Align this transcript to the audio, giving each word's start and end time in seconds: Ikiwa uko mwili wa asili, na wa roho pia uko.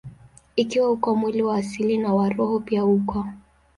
Ikiwa 0.55 0.91
uko 0.91 1.15
mwili 1.15 1.41
wa 1.41 1.55
asili, 1.57 1.97
na 1.97 2.13
wa 2.13 2.29
roho 2.29 2.59
pia 2.59 2.85
uko. 2.85 3.25